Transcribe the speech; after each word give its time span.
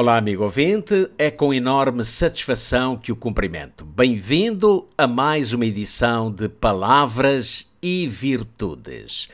Olá, 0.00 0.16
amigo 0.16 0.44
ouvinte, 0.44 1.10
é 1.18 1.30
com 1.30 1.52
enorme 1.52 2.02
satisfação 2.04 2.96
que 2.96 3.12
o 3.12 3.16
cumprimento. 3.16 3.84
Bem-vindo 3.84 4.88
a 4.96 5.06
mais 5.06 5.52
uma 5.52 5.66
edição 5.66 6.32
de 6.32 6.48
Palavras 6.48 7.70
e 7.82 8.06
Virtudes. 8.06 9.28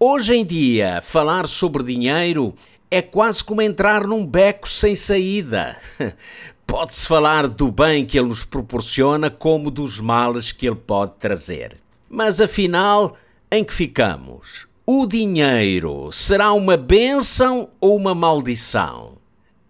Hoje 0.00 0.34
em 0.34 0.44
dia, 0.44 1.00
falar 1.00 1.46
sobre 1.46 1.84
dinheiro 1.84 2.52
é 2.90 3.00
quase 3.00 3.44
como 3.44 3.62
entrar 3.62 4.04
num 4.04 4.26
beco 4.26 4.68
sem 4.68 4.96
saída. 4.96 5.76
Pode-se 6.66 7.06
falar 7.06 7.46
do 7.46 7.70
bem 7.70 8.04
que 8.04 8.18
ele 8.18 8.26
nos 8.26 8.44
proporciona, 8.44 9.30
como 9.30 9.70
dos 9.70 10.00
males 10.00 10.50
que 10.50 10.66
ele 10.66 10.74
pode 10.74 11.12
trazer. 11.20 11.76
Mas 12.10 12.40
afinal, 12.40 13.16
em 13.48 13.62
que 13.62 13.72
ficamos? 13.72 14.66
O 14.84 15.06
dinheiro 15.06 16.10
será 16.10 16.52
uma 16.52 16.76
bênção 16.76 17.68
ou 17.80 17.96
uma 17.96 18.16
maldição? 18.16 19.21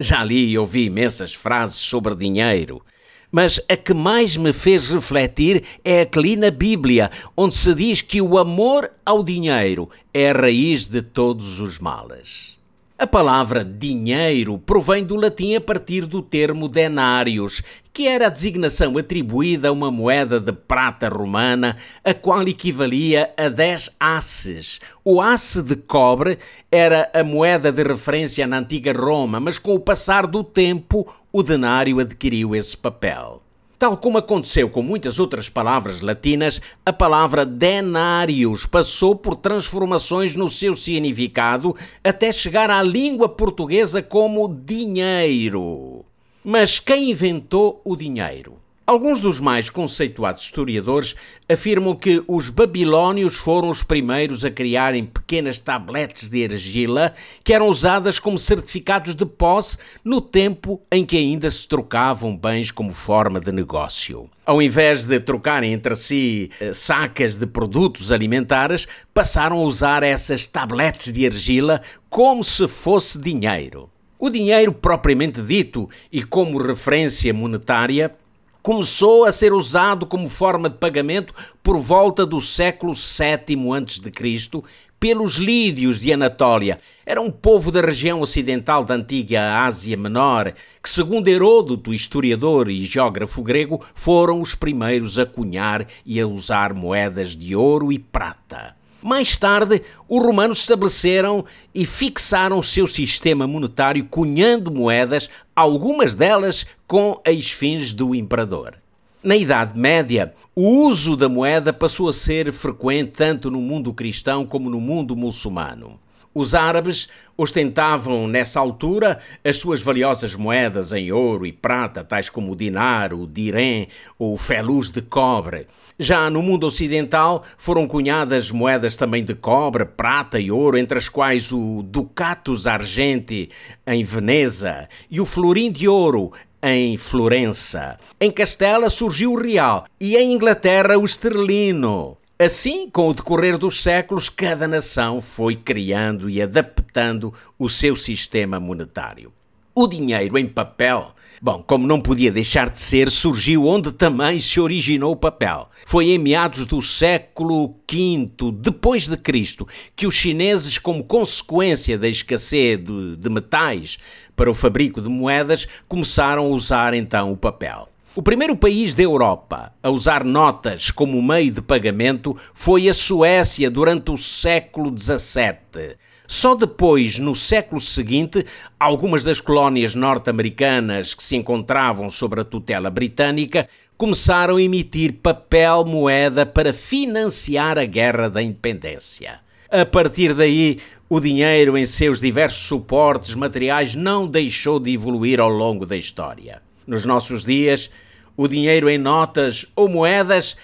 Já 0.02 0.24
li 0.24 0.50
e 0.50 0.58
ouvi 0.58 0.86
imensas 0.86 1.32
frases 1.32 1.76
sobre 1.76 2.16
dinheiro, 2.16 2.82
mas 3.30 3.60
a 3.68 3.76
que 3.76 3.94
mais 3.94 4.36
me 4.36 4.52
fez 4.52 4.88
refletir 4.88 5.62
é 5.84 6.00
a 6.00 6.06
que 6.06 6.18
li 6.18 6.34
na 6.34 6.50
Bíblia, 6.50 7.08
onde 7.36 7.54
se 7.54 7.72
diz 7.72 8.02
que 8.02 8.20
o 8.20 8.36
amor 8.36 8.90
ao 9.06 9.22
dinheiro 9.22 9.88
é 10.12 10.30
a 10.30 10.32
raiz 10.32 10.86
de 10.86 11.02
todos 11.02 11.60
os 11.60 11.78
males. 11.78 12.58
A 13.02 13.06
palavra 13.08 13.64
dinheiro 13.64 14.56
provém 14.58 15.02
do 15.02 15.16
latim 15.16 15.56
a 15.56 15.60
partir 15.60 16.06
do 16.06 16.22
termo 16.22 16.68
denários, 16.68 17.60
que 17.92 18.06
era 18.06 18.28
a 18.28 18.30
designação 18.30 18.96
atribuída 18.96 19.66
a 19.66 19.72
uma 19.72 19.90
moeda 19.90 20.38
de 20.38 20.52
prata 20.52 21.08
romana, 21.08 21.76
a 22.04 22.14
qual 22.14 22.46
equivalia 22.46 23.34
a 23.36 23.48
10 23.48 23.90
asses. 23.98 24.80
O 25.04 25.20
asse 25.20 25.60
de 25.64 25.74
cobre 25.74 26.38
era 26.70 27.10
a 27.12 27.24
moeda 27.24 27.72
de 27.72 27.82
referência 27.82 28.46
na 28.46 28.60
antiga 28.60 28.92
Roma, 28.92 29.40
mas 29.40 29.58
com 29.58 29.74
o 29.74 29.80
passar 29.80 30.24
do 30.24 30.44
tempo 30.44 31.12
o 31.32 31.42
denário 31.42 31.98
adquiriu 31.98 32.54
esse 32.54 32.76
papel. 32.76 33.42
Tal 33.82 33.96
como 33.96 34.16
aconteceu 34.16 34.70
com 34.70 34.80
muitas 34.80 35.18
outras 35.18 35.48
palavras 35.48 36.00
latinas, 36.00 36.60
a 36.86 36.92
palavra 36.92 37.44
denarius 37.44 38.64
passou 38.64 39.16
por 39.16 39.34
transformações 39.34 40.36
no 40.36 40.48
seu 40.48 40.76
significado 40.76 41.74
até 42.04 42.32
chegar 42.32 42.70
à 42.70 42.80
língua 42.80 43.28
portuguesa 43.28 44.00
como 44.00 44.46
dinheiro. 44.46 46.04
Mas 46.44 46.78
quem 46.78 47.10
inventou 47.10 47.80
o 47.84 47.96
dinheiro? 47.96 48.61
Alguns 48.92 49.22
dos 49.22 49.40
mais 49.40 49.70
conceituados 49.70 50.42
historiadores 50.42 51.14
afirmam 51.48 51.94
que 51.94 52.22
os 52.28 52.50
babilônios 52.50 53.34
foram 53.36 53.70
os 53.70 53.82
primeiros 53.82 54.44
a 54.44 54.50
criarem 54.50 55.06
pequenas 55.06 55.58
tabletes 55.58 56.28
de 56.28 56.44
argila 56.44 57.14
que 57.42 57.54
eram 57.54 57.68
usadas 57.68 58.18
como 58.18 58.38
certificados 58.38 59.14
de 59.14 59.24
posse 59.24 59.78
no 60.04 60.20
tempo 60.20 60.78
em 60.92 61.06
que 61.06 61.16
ainda 61.16 61.48
se 61.48 61.66
trocavam 61.66 62.36
bens 62.36 62.70
como 62.70 62.92
forma 62.92 63.40
de 63.40 63.50
negócio. 63.50 64.28
Ao 64.44 64.60
invés 64.60 65.06
de 65.06 65.18
trocarem 65.18 65.72
entre 65.72 65.96
si 65.96 66.50
eh, 66.60 66.74
sacas 66.74 67.38
de 67.38 67.46
produtos 67.46 68.12
alimentares, 68.12 68.86
passaram 69.14 69.56
a 69.56 69.62
usar 69.62 70.02
essas 70.02 70.46
tabletes 70.46 71.10
de 71.14 71.24
argila 71.24 71.80
como 72.10 72.44
se 72.44 72.68
fosse 72.68 73.18
dinheiro. 73.18 73.88
O 74.18 74.28
dinheiro 74.28 74.70
propriamente 74.70 75.40
dito 75.40 75.88
e 76.12 76.22
como 76.22 76.62
referência 76.62 77.32
monetária 77.32 78.14
começou 78.62 79.24
a 79.24 79.32
ser 79.32 79.52
usado 79.52 80.06
como 80.06 80.28
forma 80.28 80.70
de 80.70 80.78
pagamento 80.78 81.34
por 81.62 81.78
volta 81.78 82.24
do 82.24 82.40
século 82.40 82.94
VII 82.94 83.56
a.C. 83.72 84.62
pelos 85.00 85.34
lídios 85.34 85.98
de 85.98 86.12
Anatólia. 86.12 86.78
Era 87.04 87.20
um 87.20 87.30
povo 87.30 87.72
da 87.72 87.80
região 87.80 88.20
ocidental 88.20 88.84
da 88.84 88.94
antiga 88.94 89.64
Ásia 89.64 89.96
Menor, 89.96 90.52
que, 90.80 90.88
segundo 90.88 91.26
Heródoto, 91.26 91.92
historiador 91.92 92.68
e 92.68 92.84
geógrafo 92.84 93.42
grego, 93.42 93.84
foram 93.94 94.40
os 94.40 94.54
primeiros 94.54 95.18
a 95.18 95.26
cunhar 95.26 95.86
e 96.06 96.20
a 96.20 96.26
usar 96.26 96.72
moedas 96.72 97.36
de 97.36 97.56
ouro 97.56 97.90
e 97.92 97.98
prata. 97.98 98.80
Mais 99.02 99.36
tarde, 99.36 99.82
os 100.08 100.24
romanos 100.24 100.60
estabeleceram 100.60 101.44
e 101.74 101.84
fixaram 101.84 102.58
o 102.58 102.62
seu 102.62 102.86
sistema 102.86 103.48
monetário 103.48 104.04
cunhando 104.04 104.70
moedas, 104.70 105.28
algumas 105.56 106.14
delas 106.14 106.64
com 106.86 107.20
as 107.26 107.50
fins 107.50 107.92
do 107.92 108.14
imperador. 108.14 108.74
Na 109.22 109.36
Idade 109.36 109.78
Média, 109.78 110.32
o 110.54 110.86
uso 110.86 111.16
da 111.16 111.28
moeda 111.28 111.72
passou 111.72 112.08
a 112.08 112.12
ser 112.12 112.52
frequente 112.52 113.10
tanto 113.10 113.50
no 113.50 113.60
mundo 113.60 113.92
cristão 113.92 114.46
como 114.46 114.70
no 114.70 114.80
mundo 114.80 115.16
muçulmano. 115.16 115.98
Os 116.34 116.54
árabes 116.54 117.08
ostentavam 117.36 118.26
nessa 118.26 118.58
altura 118.58 119.18
as 119.44 119.58
suas 119.58 119.82
valiosas 119.82 120.34
moedas 120.34 120.92
em 120.92 121.12
ouro 121.12 121.44
e 121.44 121.52
prata, 121.52 122.02
tais 122.02 122.30
como 122.30 122.52
o 122.52 122.56
dinar, 122.56 123.12
o 123.12 123.26
dirém 123.26 123.88
ou 124.18 124.34
o 124.34 124.38
feluz 124.38 124.90
de 124.90 125.02
cobre. 125.02 125.66
Já 125.98 126.30
no 126.30 126.42
mundo 126.42 126.66
ocidental 126.66 127.44
foram 127.58 127.86
cunhadas 127.86 128.50
moedas 128.50 128.96
também 128.96 129.22
de 129.22 129.34
cobre, 129.34 129.84
prata 129.84 130.40
e 130.40 130.50
ouro, 130.50 130.78
entre 130.78 130.98
as 130.98 131.08
quais 131.08 131.52
o 131.52 131.82
ducatus 131.82 132.66
argenti 132.66 133.50
em 133.86 134.02
Veneza 134.02 134.88
e 135.10 135.20
o 135.20 135.26
florim 135.26 135.70
de 135.70 135.86
ouro 135.86 136.32
em 136.62 136.96
Florença. 136.96 137.98
Em 138.20 138.30
Castela 138.30 138.88
surgiu 138.88 139.32
o 139.32 139.40
real 139.40 139.84
e 140.00 140.16
em 140.16 140.32
Inglaterra 140.32 140.96
o 140.96 141.04
esterlino. 141.04 142.16
Assim, 142.44 142.90
com 142.90 143.08
o 143.08 143.14
decorrer 143.14 143.56
dos 143.56 143.80
séculos, 143.80 144.28
cada 144.28 144.66
nação 144.66 145.20
foi 145.20 145.54
criando 145.54 146.28
e 146.28 146.42
adaptando 146.42 147.32
o 147.56 147.68
seu 147.68 147.94
sistema 147.94 148.58
monetário. 148.58 149.32
O 149.72 149.86
dinheiro 149.86 150.36
em 150.36 150.46
papel, 150.46 151.14
bom, 151.40 151.62
como 151.62 151.86
não 151.86 152.00
podia 152.00 152.32
deixar 152.32 152.68
de 152.68 152.80
ser, 152.80 153.10
surgiu 153.10 153.64
onde 153.66 153.92
também 153.92 154.40
se 154.40 154.58
originou 154.58 155.12
o 155.12 155.16
papel. 155.16 155.70
Foi 155.86 156.06
em 156.06 156.18
meados 156.18 156.66
do 156.66 156.82
século 156.82 157.76
V 157.88 158.28
depois 158.54 159.06
de 159.06 159.16
Cristo 159.16 159.68
que 159.94 160.04
os 160.04 160.14
chineses, 160.14 160.78
como 160.78 161.04
consequência 161.04 161.96
da 161.96 162.08
escassez 162.08 162.76
de, 162.84 163.16
de 163.18 163.30
metais 163.30 163.98
para 164.34 164.50
o 164.50 164.54
fabrico 164.54 165.00
de 165.00 165.08
moedas, 165.08 165.68
começaram 165.86 166.46
a 166.46 166.48
usar 166.48 166.92
então 166.92 167.30
o 167.30 167.36
papel. 167.36 167.91
O 168.14 168.20
primeiro 168.20 168.54
país 168.54 168.94
da 168.94 169.02
Europa 169.02 169.72
a 169.82 169.88
usar 169.88 170.22
notas 170.22 170.90
como 170.90 171.22
meio 171.22 171.50
de 171.50 171.62
pagamento 171.62 172.36
foi 172.52 172.86
a 172.86 172.92
Suécia 172.92 173.70
durante 173.70 174.10
o 174.10 174.18
século 174.18 174.94
XVII. 174.94 175.96
Só 176.26 176.54
depois, 176.54 177.18
no 177.18 177.34
século 177.34 177.80
seguinte, 177.80 178.44
algumas 178.78 179.24
das 179.24 179.40
colónias 179.40 179.94
norte-americanas 179.94 181.14
que 181.14 181.22
se 181.22 181.36
encontravam 181.36 182.10
sob 182.10 182.38
a 182.38 182.44
tutela 182.44 182.90
britânica 182.90 183.66
começaram 183.96 184.56
a 184.56 184.62
emitir 184.62 185.14
papel 185.14 185.82
moeda 185.86 186.44
para 186.44 186.74
financiar 186.74 187.78
a 187.78 187.86
Guerra 187.86 188.28
da 188.28 188.42
Independência. 188.42 189.40
A 189.70 189.86
partir 189.86 190.34
daí, 190.34 190.80
o 191.08 191.18
dinheiro 191.18 191.78
em 191.78 191.86
seus 191.86 192.20
diversos 192.20 192.66
suportes 192.66 193.34
materiais 193.34 193.94
não 193.94 194.26
deixou 194.26 194.78
de 194.78 194.92
evoluir 194.92 195.40
ao 195.40 195.48
longo 195.48 195.86
da 195.86 195.96
história. 195.96 196.60
Nos 196.86 197.04
nossos 197.04 197.44
dias, 197.44 197.90
o 198.36 198.48
dinheiro 198.48 198.88
em 198.88 198.98
notas 198.98 199.66
ou 199.76 199.88
moedas 199.88 200.56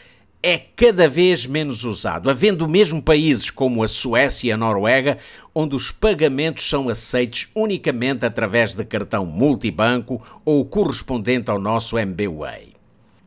é 0.42 0.56
cada 0.56 1.08
vez 1.08 1.46
menos 1.46 1.84
usado, 1.84 2.30
havendo 2.30 2.68
mesmo 2.68 3.02
países 3.02 3.50
como 3.50 3.82
a 3.82 3.88
Suécia 3.88 4.48
e 4.48 4.52
a 4.52 4.56
Noruega, 4.56 5.18
onde 5.54 5.74
os 5.74 5.90
pagamentos 5.90 6.68
são 6.68 6.88
aceitos 6.88 7.48
unicamente 7.54 8.24
através 8.24 8.72
de 8.72 8.84
cartão 8.84 9.26
multibanco 9.26 10.22
ou 10.44 10.64
correspondente 10.64 11.50
ao 11.50 11.58
nosso 11.58 11.98
MBWay. 11.98 12.72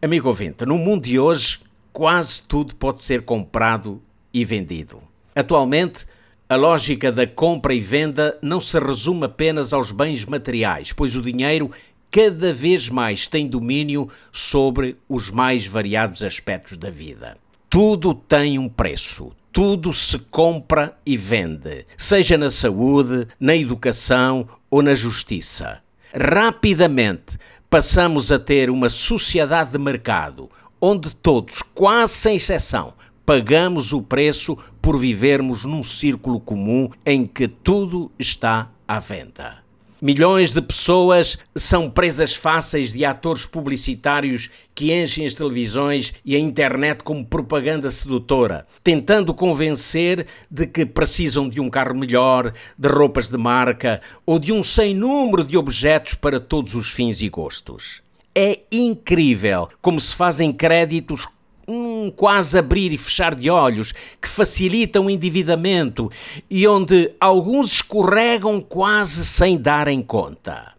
Amigo 0.01 0.29
ouvinte, 0.29 0.65
no 0.65 0.77
mundo 0.77 1.03
de 1.03 1.19
hoje, 1.19 1.59
quase 1.91 2.41
tudo 2.41 2.75
pode 2.75 3.01
ser 3.01 3.23
comprado 3.23 4.01
e 4.33 4.45
vendido. 4.45 5.01
Atualmente, 5.35 6.05
a 6.47 6.55
lógica 6.55 7.11
da 7.11 7.25
compra 7.25 7.73
e 7.73 7.79
venda 7.79 8.37
não 8.41 8.59
se 8.59 8.77
resume 8.77 9.25
apenas 9.25 9.71
aos 9.71 9.91
bens 9.91 10.25
materiais, 10.25 10.91
pois 10.91 11.15
o 11.15 11.21
dinheiro 11.21 11.71
cada 12.11 12.51
vez 12.51 12.89
mais 12.89 13.25
tem 13.25 13.47
domínio 13.47 14.09
sobre 14.31 14.97
os 15.07 15.31
mais 15.31 15.65
variados 15.65 16.21
aspectos 16.21 16.77
da 16.77 16.89
vida. 16.89 17.37
Tudo 17.69 18.13
tem 18.13 18.59
um 18.59 18.67
preço, 18.67 19.31
tudo 19.49 19.93
se 19.93 20.19
compra 20.19 20.97
e 21.05 21.15
vende, 21.15 21.85
seja 21.97 22.37
na 22.37 22.51
saúde, 22.51 23.27
na 23.39 23.55
educação 23.55 24.47
ou 24.69 24.81
na 24.81 24.93
justiça. 24.93 25.79
Rapidamente 26.13 27.37
passamos 27.69 28.29
a 28.29 28.37
ter 28.37 28.69
uma 28.69 28.89
sociedade 28.89 29.71
de 29.71 29.77
mercado, 29.77 30.51
onde 30.81 31.15
todos, 31.15 31.61
quase 31.61 32.13
sem 32.13 32.35
exceção, 32.35 32.93
pagamos 33.25 33.93
o 33.93 34.01
preço 34.01 34.57
por 34.81 34.99
vivermos 34.99 35.63
num 35.63 35.83
círculo 35.83 36.41
comum 36.41 36.89
em 37.05 37.25
que 37.25 37.47
tudo 37.47 38.11
está 38.19 38.69
à 38.85 38.99
venda. 38.99 39.61
Milhões 40.03 40.51
de 40.51 40.63
pessoas 40.63 41.38
são 41.56 41.88
presas 41.88 42.33
fáceis 42.33 42.92
de 42.92 43.06
atores 43.06 43.45
publicitários 43.45 44.50
que 44.74 44.92
enchem 44.92 45.27
as 45.27 45.36
televisões 45.36 46.12
e 46.25 46.36
a 46.36 46.39
internet 46.39 47.03
como 47.03 47.24
propaganda 47.24 47.88
sedutora, 47.88 48.65
tentando 48.83 49.31
convencer 49.31 50.25
de 50.50 50.65
que 50.65 50.88
precisam 50.88 51.48
de 51.48 51.62
um 51.62 51.69
carro 51.69 51.95
melhor, 51.95 52.51
de 52.75 52.88
roupas 52.88 53.30
de 53.30 53.38
marca 53.38 54.01
ou 54.25 54.39
de 54.39 54.51
um 54.51 54.63
sem 54.63 54.95
número 54.95 55.44
de 55.44 55.56
objetos 55.56 56.15
para 56.15 56.39
todos 56.39 56.74
os 56.74 56.89
fins 56.89 57.21
e 57.21 57.30
gostos. 57.30 58.01
É 58.33 58.62
incrível 58.71 59.69
como 59.83 60.01
se 60.01 60.15
fazem 60.15 60.51
créditos 60.51 61.27
um 61.67 62.11
quase 62.11 62.57
abrir 62.57 62.91
e 62.91 62.97
fechar 62.97 63.35
de 63.35 63.49
olhos 63.49 63.93
que 64.21 64.27
facilitam 64.27 65.05
o 65.05 65.09
endividamento 65.09 66.11
e 66.49 66.67
onde 66.67 67.11
alguns 67.19 67.73
escorregam 67.73 68.61
quase 68.61 69.25
sem 69.25 69.57
darem 69.57 70.01
conta. 70.01 70.73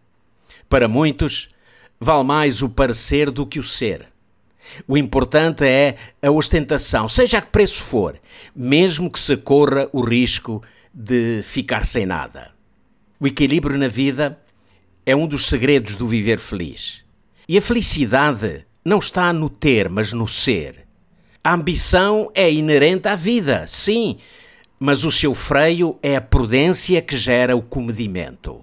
Para 0.69 0.89
muitos, 0.89 1.51
vale 2.01 2.25
mais 2.25 2.63
o 2.63 2.69
parecer 2.69 3.31
do 3.31 3.47
que 3.47 3.59
o 3.59 3.65
ser. 3.65 4.07
O 4.87 4.97
importante 4.97 5.65
é 5.65 5.97
a 6.23 6.31
ostentação, 6.31 7.09
seja 7.09 7.39
a 7.39 7.43
que 7.43 7.51
preço 7.51 7.83
for, 7.83 8.19
mesmo 8.55 9.11
que 9.11 9.19
se 9.19 9.37
corra 9.37 9.89
o 9.93 10.01
risco 10.01 10.63
de 10.95 11.43
ficar 11.43 11.85
sem 11.85 12.07
nada. 12.07 12.51
O 13.19 13.27
equilíbrio 13.27 13.79
na 13.79 13.89
vida 13.89 14.39
é 15.05 15.15
um 15.15 15.27
dos 15.27 15.47
segredos 15.47 15.97
do 15.97 16.07
viver 16.07 16.39
feliz. 16.39 17.05
E 17.49 17.59
a 17.59 17.63
felicidade 17.63 18.65
não 18.85 18.99
está 18.99 19.33
no 19.33 19.49
ter, 19.49 19.89
mas 19.89 20.13
no 20.13 20.27
ser. 20.27 20.87
A 21.43 21.55
ambição 21.55 22.31
é 22.35 22.53
inerente 22.53 23.09
à 23.09 23.17
vida, 23.17 23.65
sim, 23.67 24.19
mas 24.79 25.05
o 25.05 25.11
seu 25.11 25.35
freio 25.35 25.99
é 26.03 26.17
a 26.17 26.21
prudência 26.21 27.01
que 27.01 27.17
gera 27.17 27.57
o 27.57 27.63
comedimento. 27.63 28.63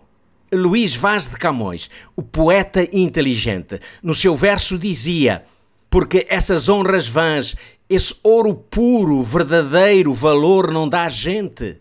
Luís 0.52 0.96
Vaz 0.96 1.30
de 1.30 1.38
Camões, 1.38 1.90
o 2.16 2.22
poeta 2.22 2.84
inteligente, 2.92 3.80
no 4.02 4.16
seu 4.16 4.36
verso 4.36 4.78
dizia: 4.78 5.46
Porque 5.90 6.26
essas 6.28 6.68
honras 6.68 7.08
vãs, 7.08 7.56
esse 7.90 8.16
ouro 8.24 8.54
puro, 8.54 9.22
verdadeiro 9.22 10.14
valor 10.14 10.72
não 10.72 10.90
dá 10.90 11.08
gente. 11.08 11.78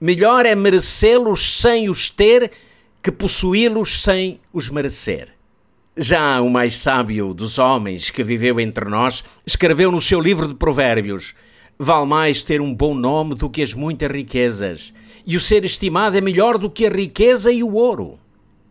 Melhor 0.00 0.46
é 0.46 0.54
merecê-los 0.54 1.60
sem 1.60 1.88
os 1.88 2.10
ter 2.10 2.50
que 3.02 3.12
possuí-los 3.12 4.02
sem 4.02 4.40
os 4.52 4.68
merecer. 4.68 5.36
Já 5.98 6.42
o 6.42 6.50
mais 6.50 6.76
sábio 6.76 7.32
dos 7.32 7.58
homens 7.58 8.10
que 8.10 8.22
viveu 8.22 8.60
entre 8.60 8.84
nós 8.84 9.24
escreveu 9.46 9.90
no 9.90 9.98
seu 9.98 10.20
livro 10.20 10.46
de 10.46 10.52
Provérbios: 10.52 11.34
Vale 11.78 12.04
mais 12.04 12.42
ter 12.42 12.60
um 12.60 12.74
bom 12.74 12.94
nome 12.94 13.34
do 13.34 13.48
que 13.48 13.62
as 13.62 13.72
muitas 13.72 14.10
riquezas, 14.10 14.92
e 15.24 15.38
o 15.38 15.40
ser 15.40 15.64
estimado 15.64 16.14
é 16.14 16.20
melhor 16.20 16.58
do 16.58 16.68
que 16.68 16.84
a 16.84 16.90
riqueza 16.90 17.50
e 17.50 17.62
o 17.62 17.72
ouro. 17.72 18.18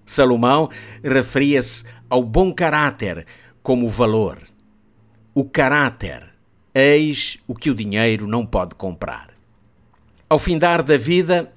Salomão 0.06 0.69
referia-se 1.04 1.83
ao 2.07 2.22
bom 2.22 2.54
caráter 2.54 3.25
como 3.63 3.89
valor. 3.89 4.38
O 5.33 5.44
caráter, 5.44 6.27
eis 6.75 7.39
o 7.48 7.56
que 7.56 7.72
o 7.72 7.75
dinheiro 7.75 8.27
não 8.27 8.45
pode 8.45 8.75
comprar. 8.75 9.31
Ao 10.30 10.38
findar 10.38 10.83
da 10.83 10.95
vida, 10.95 11.51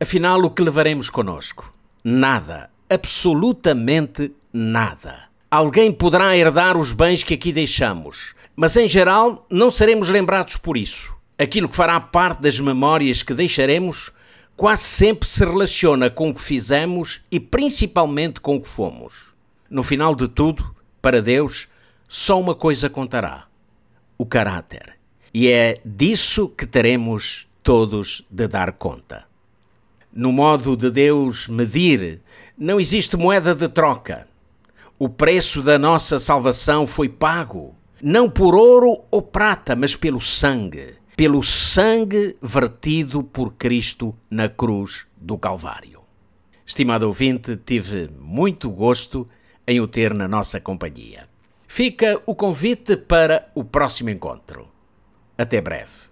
afinal, 0.00 0.40
o 0.40 0.50
que 0.50 0.60
levaremos 0.60 1.08
conosco? 1.08 1.72
Nada, 2.02 2.68
absolutamente 2.90 4.32
nada. 4.52 5.24
Alguém 5.50 5.92
poderá 5.92 6.36
herdar 6.36 6.76
os 6.76 6.92
bens 6.92 7.22
que 7.22 7.34
aqui 7.34 7.52
deixamos, 7.52 8.34
mas 8.54 8.76
em 8.76 8.88
geral 8.88 9.46
não 9.50 9.70
seremos 9.70 10.08
lembrados 10.08 10.56
por 10.56 10.76
isso. 10.76 11.14
Aquilo 11.38 11.68
que 11.68 11.76
fará 11.76 12.00
parte 12.00 12.42
das 12.42 12.58
memórias 12.58 13.22
que 13.22 13.34
deixaremos 13.34 14.10
quase 14.56 14.82
sempre 14.82 15.28
se 15.28 15.44
relaciona 15.44 16.08
com 16.10 16.30
o 16.30 16.34
que 16.34 16.40
fizemos 16.40 17.20
e 17.30 17.40
principalmente 17.40 18.40
com 18.40 18.56
o 18.56 18.60
que 18.60 18.68
fomos. 18.68 19.34
No 19.68 19.82
final 19.82 20.14
de 20.14 20.28
tudo, 20.28 20.74
para 21.00 21.22
Deus, 21.22 21.68
só 22.08 22.38
uma 22.38 22.54
coisa 22.54 22.88
contará: 22.88 23.46
o 24.16 24.26
caráter. 24.26 24.94
E 25.34 25.48
é 25.48 25.80
disso 25.84 26.48
que 26.48 26.66
teremos 26.66 27.46
todos 27.62 28.24
de 28.30 28.46
dar 28.46 28.72
conta. 28.72 29.24
No 30.12 30.30
modo 30.30 30.76
de 30.76 30.90
Deus 30.90 31.48
medir, 31.48 32.20
não 32.56 32.78
existe 32.78 33.16
moeda 33.16 33.54
de 33.54 33.66
troca. 33.66 34.28
O 35.04 35.08
preço 35.08 35.62
da 35.62 35.80
nossa 35.80 36.20
salvação 36.20 36.86
foi 36.86 37.08
pago, 37.08 37.74
não 38.00 38.30
por 38.30 38.54
ouro 38.54 39.02
ou 39.10 39.20
prata, 39.20 39.74
mas 39.74 39.96
pelo 39.96 40.20
sangue, 40.20 40.94
pelo 41.16 41.42
sangue 41.42 42.36
vertido 42.40 43.24
por 43.24 43.54
Cristo 43.54 44.14
na 44.30 44.48
cruz 44.48 45.04
do 45.16 45.36
Calvário. 45.36 46.02
Estimado 46.64 47.08
ouvinte, 47.08 47.56
tive 47.56 48.12
muito 48.16 48.70
gosto 48.70 49.28
em 49.66 49.80
o 49.80 49.88
ter 49.88 50.14
na 50.14 50.28
nossa 50.28 50.60
companhia. 50.60 51.28
Fica 51.66 52.22
o 52.24 52.32
convite 52.32 52.96
para 52.96 53.50
o 53.56 53.64
próximo 53.64 54.08
encontro. 54.08 54.68
Até 55.36 55.60
breve. 55.60 56.11